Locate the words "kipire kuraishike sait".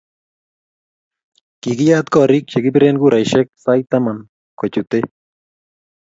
2.63-3.85